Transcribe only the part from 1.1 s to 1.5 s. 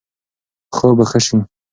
شي.